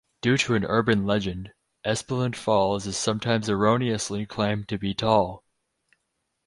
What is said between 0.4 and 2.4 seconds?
an urban legend, Espeland